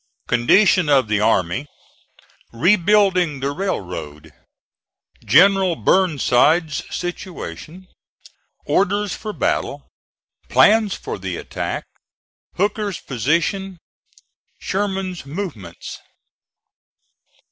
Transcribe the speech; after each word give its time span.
CONDITION 0.27 0.89
OF 0.89 1.07
THE 1.07 1.19
ARMY 1.19 1.67
REBUILDING 2.51 3.39
THE 3.39 3.51
RAILROAD 3.51 4.33
GENERAL 5.23 5.75
BURNSIDE'S 5.75 6.81
SITUATION 6.89 7.85
ORDERS 8.65 9.13
FOR 9.13 9.31
BATTLE 9.31 9.87
PLANS 10.49 10.95
FOR 10.95 11.19
THE 11.19 11.37
ATTACK 11.37 11.85
HOOKER'S 12.55 12.99
POSITION 13.01 13.77
SHERMAN'S 14.59 15.27
MOVEMENTS. 15.27 15.99